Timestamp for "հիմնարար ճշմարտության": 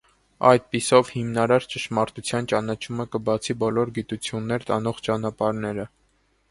1.17-2.49